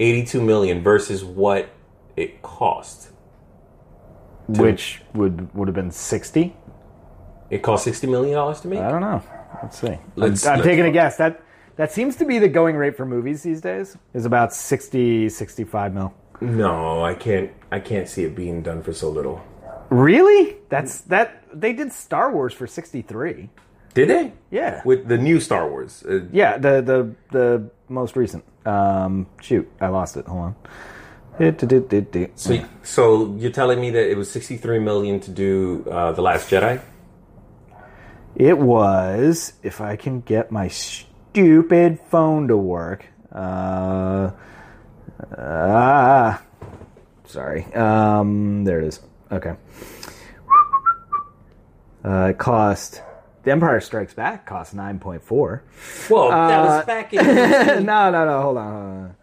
[0.00, 1.68] Eighty-two million versus what
[2.16, 3.10] it cost.
[4.48, 6.56] Which would would have been 60
[7.50, 8.80] It cost sixty million dollars to make.
[8.80, 9.22] I don't know.
[9.62, 9.98] Let's see.
[10.16, 11.16] Let's- I'm, I'm let's- taking a guess.
[11.18, 11.40] That
[11.76, 13.96] that seems to be the going rate for movies these days.
[14.14, 16.12] Is about 60, 65 mil.
[16.40, 17.50] No, I can't.
[17.70, 19.40] I can't see it being done for so little.
[19.90, 20.56] Really?
[20.70, 21.44] That's that.
[21.54, 23.48] They did Star Wars for 63.
[23.94, 24.32] Did they?
[24.50, 24.82] Yeah.
[24.84, 26.02] With the new Star Wars.
[26.08, 28.44] Uh, Yeah, the the the most recent.
[28.64, 30.26] Um, shoot, I lost it.
[30.26, 30.56] Hold on.
[32.36, 36.50] So, so you're telling me that it was sixty-three million to do uh, the Last
[36.50, 36.80] Jedi?
[38.36, 43.04] It was, if I can get my stupid phone to work.
[43.30, 44.30] Uh,
[45.36, 46.42] ah,
[47.24, 47.64] sorry.
[47.74, 49.00] Um, there it is.
[49.30, 49.54] Okay.
[52.04, 53.02] Uh, it cost.
[53.44, 55.64] The Empire Strikes Back cost nine point four.
[56.08, 57.24] Well, that was back in.
[57.84, 58.42] no, no, no.
[58.42, 59.14] Hold on.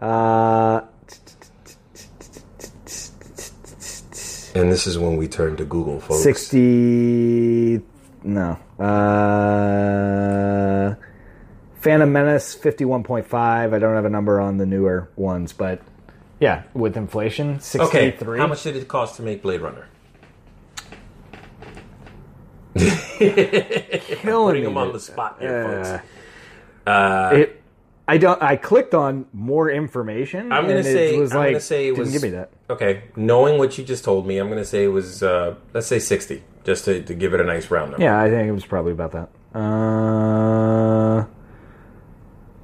[0.00, 0.10] on.
[0.10, 0.86] Uh,
[4.54, 6.22] and this is when we turn to Google, folks.
[6.22, 7.80] sixty.
[8.24, 8.58] No.
[8.78, 10.94] Uh,
[11.80, 13.72] Phantom Menace fifty one point five.
[13.72, 15.80] I don't have a number on the newer ones, but
[16.40, 18.10] yeah, with inflation sixty Okay.
[18.38, 19.86] How much did it cost to make Blade Runner?
[22.76, 26.02] Killing him on the spot folks.
[26.86, 27.62] Uh, it,
[28.08, 28.42] I don't.
[28.42, 30.50] I clicked on more information.
[30.50, 31.14] I'm gonna say.
[31.14, 32.10] It was I'm like, gonna say it was.
[32.10, 32.50] Give me that.
[32.68, 35.22] Okay, knowing what you just told me, I'm gonna say it was.
[35.22, 38.04] Uh, let's say 60, just to, to give it a nice round number.
[38.04, 39.28] Yeah, I think it was probably about that.
[39.56, 41.24] Uh,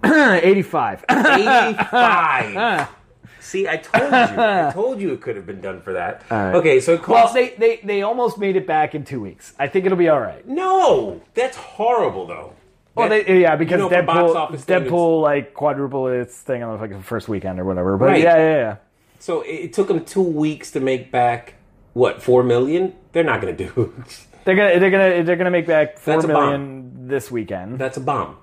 [0.43, 1.05] 85.
[1.09, 2.89] 85.
[3.47, 4.19] See, I told you.
[4.19, 6.25] I told you it could have been done for that.
[6.31, 6.55] right.
[6.57, 9.55] Okay, so it well, they, they they almost made it back in two weeks.
[9.57, 10.47] I think it'll be all right.
[10.49, 12.55] no, that's horrible, though.
[12.97, 16.81] Well, That- they, yeah, because you know, Deadpool, standards- Deadpool like quadruple its thing on
[16.81, 17.97] like the first weekend or whatever.
[17.97, 18.23] But Right.
[18.23, 18.77] yeah, yeah, yeah.
[19.21, 21.55] So it, took them two weeks to make back
[21.93, 22.95] what four million.
[23.13, 23.95] They're not going to do.
[24.45, 27.81] They're gonna they're gonna they're gonna make back four million this weekend.
[27.81, 28.37] That's a bomb.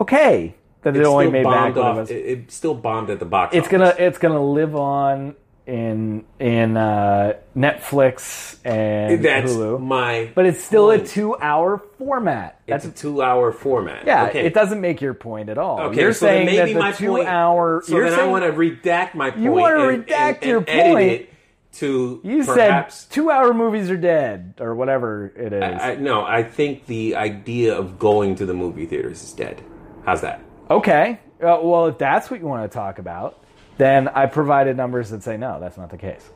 [0.00, 0.54] Okay,
[0.92, 1.74] that it It's only still made back.
[1.74, 2.10] bombed it off.
[2.10, 3.54] It, it still bombed at the box.
[3.54, 3.78] It's office.
[3.78, 5.34] gonna it's gonna live on
[5.66, 10.30] in in uh, Netflix and That's Hulu, my.
[10.34, 12.60] but it's still a two hour format.
[12.66, 14.06] It's That's a two-hour format.
[14.06, 14.26] yeah.
[14.28, 14.46] Okay.
[14.46, 15.80] It doesn't make your point at all.
[15.80, 17.82] Okay, you're so saying that maybe the my two point- hour.
[17.84, 19.42] So you're then saying I want to redact my point.
[19.42, 21.10] You wanna redact and- your and point.
[21.12, 21.32] it
[21.70, 22.94] to you perhaps.
[23.02, 25.62] said two hour movies are dead or whatever it is.
[25.62, 29.62] I, no, I think the idea of going to the movie theaters is dead.
[30.06, 30.40] How's that?
[30.70, 31.20] Okay.
[31.40, 33.42] Uh, well, if that's what you want to talk about,
[33.78, 36.28] then I provided numbers that say no, that's not the case.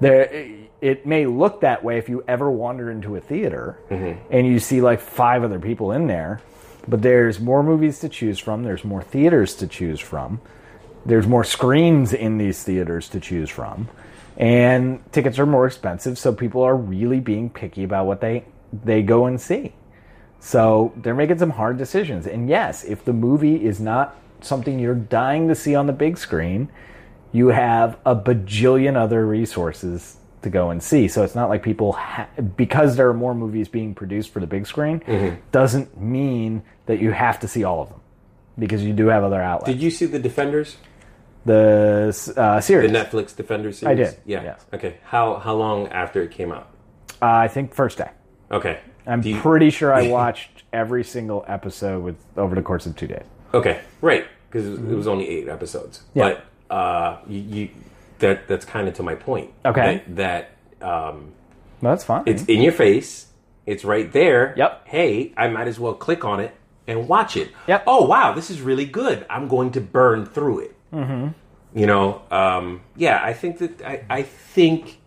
[0.00, 0.28] There,
[0.80, 3.78] it may look that way if you ever wander into a theater
[4.30, 6.40] and you see like five other people in there,
[6.86, 8.62] but there's more movies to choose from.
[8.62, 10.40] There's more theaters to choose from.
[11.04, 13.88] There's more screens in these theaters to choose from,
[14.36, 16.18] and tickets are more expensive.
[16.18, 19.72] So people are really being picky about what they they go and see.
[20.40, 22.26] So they're making some hard decisions.
[22.26, 26.18] And yes, if the movie is not something you're dying to see on the big
[26.18, 26.68] screen,
[27.32, 31.08] you have a bajillion other resources to go and see.
[31.08, 34.46] So it's not like people, ha- because there are more movies being produced for the
[34.46, 35.02] big screen,
[35.50, 38.00] doesn't mean that you have to see all of them.
[38.58, 39.70] Because you do have other outlets.
[39.72, 40.76] Did you see the Defenders?
[41.44, 43.92] the uh, series, The Netflix Defenders series?
[43.92, 44.42] I did, Yeah.
[44.42, 44.66] yes.
[44.72, 44.96] Okay.
[45.04, 46.68] How how long after it came out?
[47.22, 48.10] uh, I think first day.
[48.50, 48.80] Okay.
[49.06, 53.06] I'm you- pretty sure I watched every single episode with over the course of two
[53.06, 53.24] days.
[53.54, 56.02] Okay, right, because it was only eight episodes.
[56.14, 56.38] Yeah.
[56.68, 57.68] But uh, you, you
[58.18, 59.52] that that's kind of to my point.
[59.64, 60.02] Okay.
[60.08, 61.32] That, that um,
[61.82, 62.24] No, that's fine.
[62.26, 63.26] it's in your face.
[63.66, 64.54] It's right there.
[64.56, 64.86] Yep.
[64.88, 66.54] Hey, I might as well click on it
[66.86, 67.50] and watch it.
[67.68, 67.84] Yep.
[67.86, 69.26] Oh wow, this is really good.
[69.30, 70.76] I'm going to burn through it.
[70.92, 71.28] Mm-hmm.
[71.78, 73.20] You know, um, yeah.
[73.22, 74.98] I think that I, I think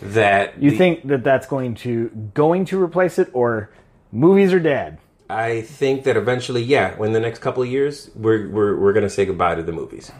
[0.00, 3.70] that You the- think that that's going to going to replace it, or
[4.12, 4.98] movies are dead?
[5.28, 9.10] I think that eventually, yeah, in the next couple of years, we're we're we're gonna
[9.10, 10.12] say goodbye to the movies.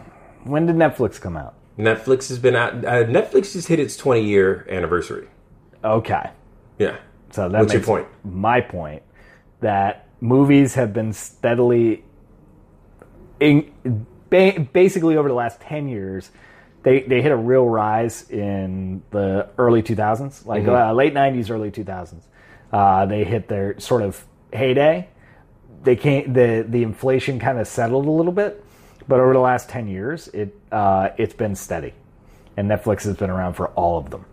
[0.43, 1.53] When did Netflix come out?
[1.77, 2.73] Netflix has been out.
[2.83, 5.27] Uh, Netflix just hit its 20 year anniversary.
[5.83, 6.29] Okay,
[6.79, 6.97] Yeah.
[7.31, 8.07] so that What's your point?
[8.25, 9.03] my point
[9.61, 12.03] that movies have been steadily,
[13.39, 13.71] in,
[14.29, 16.31] basically over the last ten years,
[16.87, 20.69] they they hit a real rise in the early 2000s, like Mm-hmm.
[20.71, 22.21] uh, late 90s, early 2000s.
[22.71, 24.23] Uh, they hit their sort of
[24.53, 25.07] heyday.
[25.83, 28.63] They came the the inflation kind of settled a little bit,
[29.07, 31.93] but over the last ten years, it uh, it's been steady,
[32.55, 34.25] and Netflix has been around for all of them.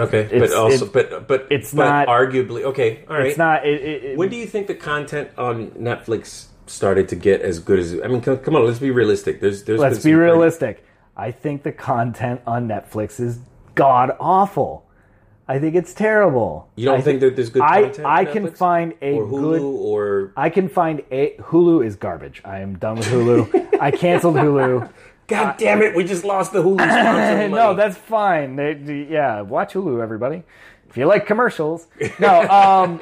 [0.00, 0.20] Okay.
[0.20, 3.04] It's- but also, it- but but it's but not- arguably okay.
[3.10, 3.26] All right.
[3.28, 3.66] It's not.
[3.66, 7.78] It, it, when do you think the content on Netflix started to get as good
[7.78, 7.94] as?
[8.02, 9.40] I mean, come, come on, let's be realistic.
[9.40, 10.84] There's there's let's be realistic.
[11.16, 13.38] I think the content on Netflix is
[13.74, 14.84] god awful.
[15.46, 16.68] I think it's terrible.
[16.74, 18.06] You don't I think thi- that there's good I content?
[18.06, 19.62] on I can find a or Hulu good.
[19.62, 22.40] or I can find a Hulu is garbage.
[22.44, 23.78] I am done with Hulu.
[23.80, 24.90] I canceled Hulu.
[25.26, 27.48] God damn it, we just lost the Hulu sponsor.
[27.54, 28.56] no, that's fine.
[28.56, 30.42] They, they- yeah, watch Hulu, everybody.
[30.88, 31.86] If you like commercials,
[32.18, 33.00] no, um,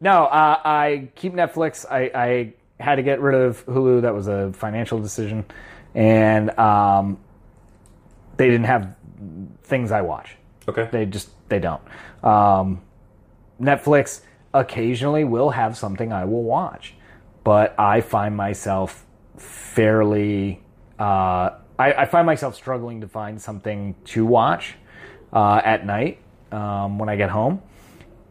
[0.00, 0.24] no.
[0.24, 1.86] Uh, I keep Netflix.
[1.90, 4.02] I, I had to get rid of Hulu.
[4.02, 5.44] That was a financial decision,
[5.94, 7.18] and um,
[8.36, 8.94] they didn't have
[9.62, 10.36] things I watch.
[10.68, 10.88] okay.
[10.90, 11.82] They just they don't.
[12.22, 12.82] Um,
[13.60, 14.22] Netflix
[14.54, 16.94] occasionally will have something I will watch,
[17.44, 19.04] but I find myself
[19.36, 20.62] fairly.
[20.98, 24.74] Uh, I, I find myself struggling to find something to watch
[25.32, 26.20] uh, at night
[26.50, 27.62] um, when I get home.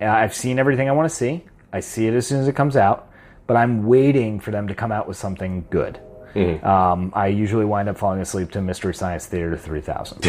[0.01, 1.45] Uh, I've seen everything I want to see.
[1.71, 3.09] I see it as soon as it comes out,
[3.45, 5.99] but I'm waiting for them to come out with something good.
[6.35, 10.25] Um, I usually wind up falling asleep to Mystery Science Theater 3000.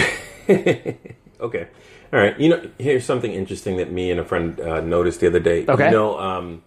[1.41, 1.69] Okay.
[2.13, 2.39] All right.
[2.41, 5.65] You know, here's something interesting that me and a friend uh, noticed the other day.
[5.69, 5.85] Okay.
[5.87, 6.63] You know, um,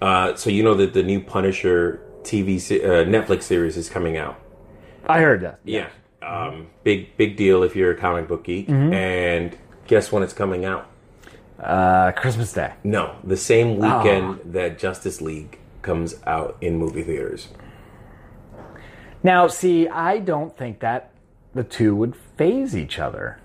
[0.00, 4.16] uh, so you know that the new Punisher TV se- uh, Netflix series is coming
[4.16, 4.38] out.
[5.08, 5.58] I heard that.
[5.64, 5.88] Yeah.
[6.22, 8.68] Um, big big deal if you're a comic book geek.
[8.68, 8.92] Mm-hmm.
[8.92, 10.86] And guess when it's coming out?
[11.58, 12.74] Uh, Christmas Day.
[12.84, 14.42] No, the same weekend Ah.
[14.52, 17.48] that Justice League comes out in movie theaters.
[19.22, 21.10] Now, see, I don't think that
[21.54, 23.38] the two would phase each other.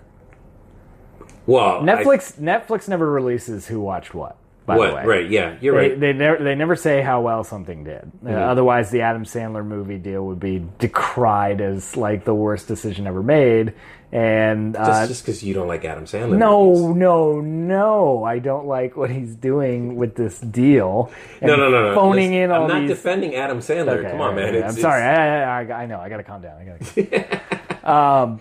[1.46, 4.36] Well, I- Netflix Netflix never releases who watched what.
[4.66, 5.04] By the way.
[5.06, 5.30] Right?
[5.30, 6.00] Yeah, you're They, right.
[6.00, 8.02] they never they never say how well something did.
[8.22, 8.34] Uh, Mm-hmm.
[8.50, 13.22] otherwise, the Adam Sandler movie deal would be decried as like the worst decision ever
[13.22, 13.72] made.
[14.10, 16.38] And uh, Just because you don't like Adam Sandler.
[16.38, 16.96] no, movies.
[16.96, 18.24] no, no!
[18.24, 21.12] I don't like what he's doing with this deal.
[21.42, 21.94] no, no, no, no.
[21.94, 22.90] Phoning Listen, in all I'm not these.
[22.90, 23.98] defending Adam Sandler.
[23.98, 24.54] Okay, Come on, right, man.
[24.54, 24.64] right.
[24.64, 25.02] I'm sorry.
[25.02, 26.00] I, I, I know.
[26.00, 26.56] I gotta calm down.
[26.58, 27.40] I gotta.
[27.92, 28.40] um,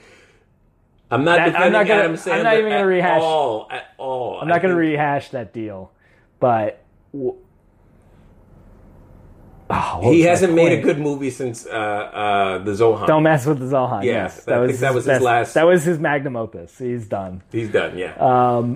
[1.12, 3.68] I'm not That- I'm not gonna- Adam I'm not even gonna at rehash- all.
[3.70, 4.40] At all.
[4.40, 5.92] I'm not going to rehash that deal,
[6.40, 6.82] but
[7.14, 7.36] w-
[9.70, 13.06] Oh, He hasn't made a good movie since uh, uh, the Zohan.
[13.08, 14.04] Don't mess with the Zohan.
[14.04, 16.78] Yeah, yes, I think that was his last- That was his magnum opus.
[16.78, 17.42] He's done.
[17.52, 17.98] He's done.
[17.98, 18.14] Yeah.
[18.14, 18.76] Uh,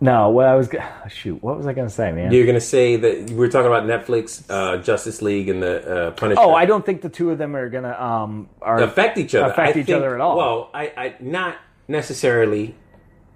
[0.00, 0.70] No, what I was
[1.08, 2.30] shoot, what was I going to say, man?
[2.32, 5.74] You're gonna say that we were talking about Netflix, uh, Justice League, and the
[6.06, 6.40] uh, Punisher.
[6.40, 9.50] oh, I don't think the two of them are going to um affect each other.
[9.50, 10.36] affect I each think- other at all.
[10.36, 11.56] Well, I, I not
[11.88, 12.76] necessarily.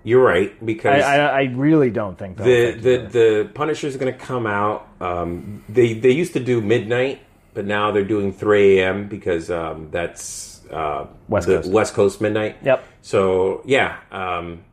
[0.04, 3.08] You're right because I, I really don't think the the other.
[3.44, 4.88] the Punisher is going to come out.
[5.00, 7.20] Um, they they used to do midnight,
[7.54, 9.08] but now they're doing 3 a.m.
[9.08, 11.70] because um, that's uh, West the Coast.
[11.70, 12.56] West Coast midnight.
[12.64, 12.84] Yep.
[13.02, 14.64] So yeah, um,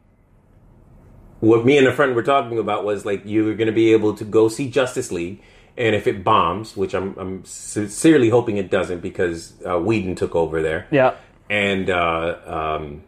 [1.40, 4.16] what me and a friend were talking about was like you're going to be able
[4.16, 5.42] to go see Justice League,
[5.78, 10.36] and if it bombs, which I'm I'm sincerely hoping it doesn't because uh, Whedon took
[10.36, 11.16] over there Yeah.
[11.50, 12.38] and uh,
[12.80, 13.04] um,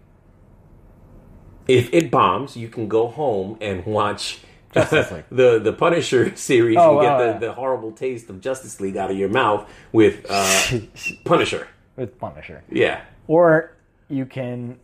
[1.68, 4.40] if it bombs, you can go home and watch
[4.74, 5.24] Justice League.
[5.32, 8.98] the the Punisher series Oh, and get wow, the, the horrible taste of Justice League
[8.98, 10.80] out of your mouth with uh,
[11.26, 11.68] Punisher.
[11.96, 12.64] With Punisher.
[12.72, 13.76] Yeah, Or
[14.10, 14.78] you can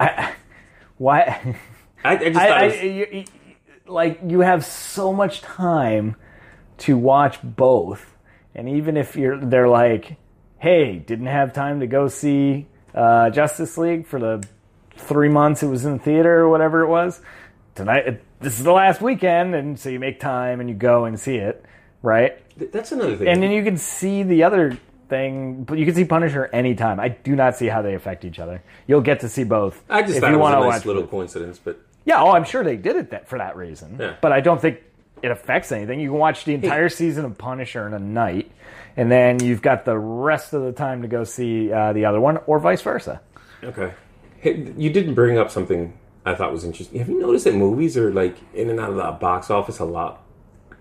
[0.00, 0.32] I
[0.98, 1.56] why
[2.04, 2.82] I, I just I, thought I, it was-
[3.12, 3.24] you, you-
[3.86, 6.16] like you have so much time
[6.78, 8.16] to watch both,
[8.54, 10.16] and even if you're, they're like,
[10.58, 14.42] "Hey, didn't have time to go see uh, Justice League for the
[14.96, 17.20] three months it was in the theater or whatever it was.
[17.74, 21.18] Tonight, this is the last weekend, and so you make time and you go and
[21.18, 21.64] see it,
[22.02, 22.38] right?
[22.58, 23.26] th- that's another thing.
[23.28, 24.78] And then you can see the other
[25.08, 27.00] thing, but you can see Punisher anytime.
[27.00, 28.62] I do not see how they affect each other.
[28.86, 29.82] You'll get to see both.
[29.90, 31.10] I just if thought you it was a nice watch little both.
[31.10, 33.96] coincidence, but Yeah, oh, I'm sure they did it that, for that reason.
[33.98, 34.14] Yeah.
[34.20, 34.80] But I don't think
[35.22, 35.98] it affects anything.
[36.00, 38.52] You can watch the entire season of Punisher in a night,
[38.96, 42.20] and then you've got the rest of the time to go see uh, the other
[42.20, 43.20] one, or vice versa.
[43.64, 43.92] okay.
[44.44, 46.98] Hey, you didn't bring up something I thought was interesting.
[46.98, 49.86] Have you noticed that movies are like in and out of the box office a
[49.86, 50.22] lot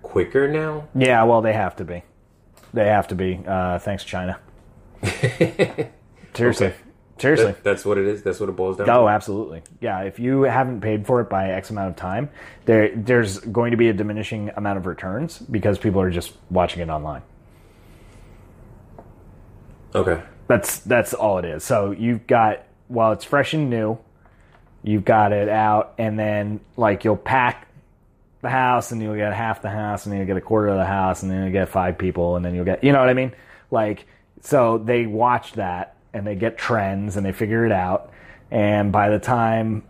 [0.01, 0.89] quicker now?
[0.93, 2.03] Yeah, well, they have to be.
[2.73, 3.41] They have to be.
[3.47, 4.37] Uh, thanks, China.
[6.33, 6.67] Seriously.
[6.67, 6.75] Okay.
[7.17, 7.45] Seriously.
[7.53, 8.21] That- that's what it is.
[8.21, 8.93] That's what it boils down to?
[8.95, 9.07] Oh, to.
[9.07, 9.61] absolutely.
[9.79, 12.29] Yeah, if you haven't paid for it by X amount of time,
[12.65, 16.81] there there's going to be a diminishing amount of returns because people are just watching
[16.81, 17.21] it online.
[19.95, 20.21] Okay.
[20.49, 21.63] That's that's all it is.
[21.63, 23.97] So you've got while it's fresh and new,
[24.83, 27.67] you've got it out, and then like you'll pack
[28.41, 30.77] the house, and you'll get half the house, and then you'll get a quarter of
[30.77, 33.09] the house, and then you'll get five people, and then you'll get you know what
[33.09, 33.33] I mean?
[33.71, 34.05] Like
[34.43, 38.11] so they watch that and they get trends and they figure it out,
[38.51, 39.83] and by the time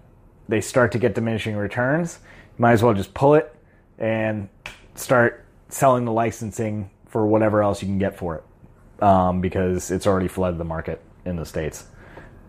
[0.48, 2.20] they start to get diminishing returns,
[2.58, 3.54] you might as well just pull it
[3.98, 4.48] and
[4.96, 10.08] start selling the licensing for whatever else you can get for it um, because it's
[10.08, 11.86] already flooded the market in the states,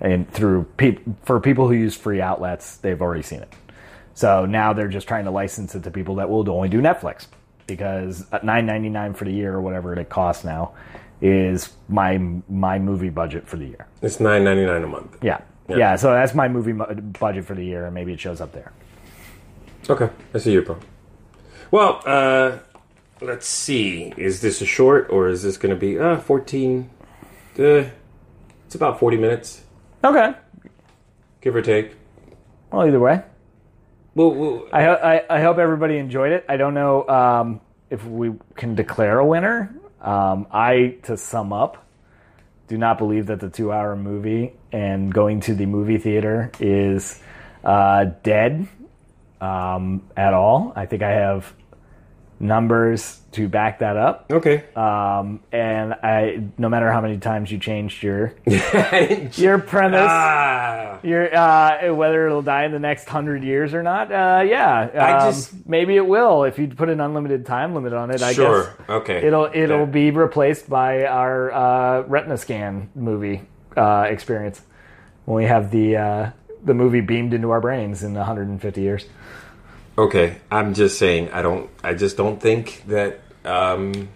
[0.01, 3.53] and through peop for people who use free outlets, they've already seen it.
[4.15, 7.27] So now they're just trying to license it to people that will only do Netflix
[7.67, 10.75] because nine ninety nine for the year or whatever it costs now
[11.21, 13.87] is my my movie budget for the year.
[14.03, 15.17] It's nine ninety nine a month.
[15.23, 15.41] Yeah.
[15.69, 15.77] Yeah.
[15.77, 16.85] yeah, So that's my movie mu-
[17.19, 18.71] budget for the year, and maybe it shows up there.
[19.89, 20.83] Okay, I see your point.
[21.71, 22.59] Well, uh,
[23.23, 24.13] let's see.
[24.19, 26.91] Is this a short or is this going to be uh, 14?
[27.59, 27.85] Uh,
[28.67, 29.63] it's about 40 minutes,
[30.05, 30.35] Okay.
[31.41, 31.93] give or take.
[32.71, 33.23] Well, either way.
[34.15, 36.45] Well, well I, ho- I, I hope everybody enjoyed it.
[36.49, 39.75] I don't know um, if we can declare a winner.
[40.01, 41.87] Um, I, to sum up,
[42.69, 47.23] do not believe that the two hour movie and going to the movie theater is
[47.65, 48.69] uh, dead
[49.41, 50.73] um, at all.
[50.77, 51.53] I think I have
[52.45, 54.27] numbers to back that up.
[54.31, 54.63] okay.
[54.77, 58.35] Um, and I, no matter how many times you changed your
[59.35, 64.13] your premise, ah, your uh, whether it'll die in the next hundred years or not.
[64.13, 67.93] Uh, yeah, I um, just- maybe it will if you put an unlimited time limit
[67.93, 68.23] on it.
[68.23, 68.65] I sure.
[68.79, 69.27] guess Okay.
[69.27, 69.85] it'll it'll Yeah.
[69.87, 73.43] be replaced by our uh, Retina scan movie
[73.77, 74.63] uh, experience
[75.25, 76.31] when we have the uh,
[76.65, 79.07] the movie beamed into our brains in 150 years.
[79.97, 81.31] Okay, I'm just saying.
[81.31, 81.71] I don't.
[81.83, 83.21] I just don't think that.
[83.45, 84.09] Um,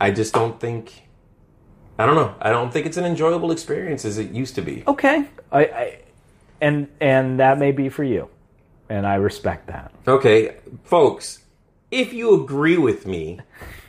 [0.00, 1.02] I just don't think.
[1.98, 2.34] I don't know.
[2.40, 4.84] I don't think it's an enjoyable experience as it used to be.
[4.86, 5.98] Okay, I, I
[6.60, 8.28] and and that may be for you.
[8.88, 9.92] and I respect that.
[10.06, 11.40] Okay, folks,
[11.90, 13.40] if you agree with me,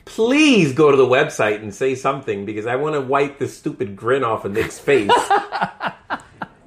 [0.04, 3.96] please go to the website and say something because I want to wipe this stupid
[3.96, 5.10] grin off of Nick's face.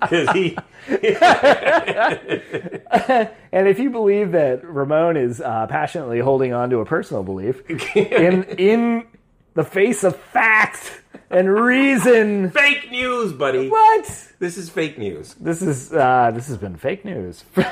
[0.02, 0.58] Because he.
[3.54, 7.62] And if you believe that Ramon is uh, passionately holding on to a personal belief
[7.96, 9.06] in in
[9.54, 13.70] the face of fact and reason, fake news, buddy.
[13.70, 14.06] what?
[14.40, 15.36] This is fake news.
[15.36, 17.44] This is uh, this has been fake news.
[17.54, 17.68] but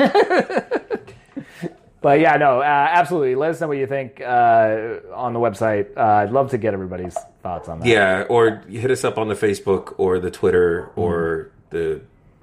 [2.20, 3.34] yeah, no, uh, absolutely.
[3.34, 5.98] Let us know what you think uh, on the website.
[5.98, 7.88] Uh, I'd love to get everybody's thoughts on that.
[7.88, 12.02] Yeah, or hit us up on the Facebook or the Twitter or the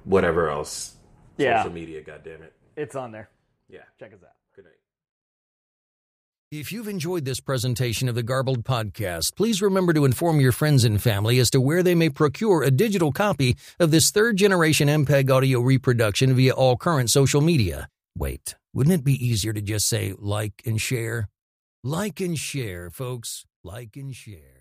[0.09, 0.95] whatever else.
[1.37, 1.63] Yeah.
[1.63, 2.51] Social media, goddammit.
[2.75, 3.29] It's on there.
[3.69, 3.81] Yeah.
[3.99, 4.33] Check us out.
[4.55, 4.73] Good night.
[6.51, 10.83] If you've enjoyed this presentation of the Garbled Podcast, please remember to inform your friends
[10.83, 14.87] and family as to where they may procure a digital copy of this third generation
[14.87, 17.87] MPEG audio reproduction via all current social media.
[18.17, 21.29] Wait, wouldn't it be easier to just say like and share?
[21.83, 23.45] Like and share, folks.
[23.63, 24.58] Like and share.